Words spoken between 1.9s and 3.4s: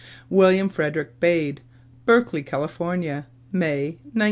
Berkeley, California,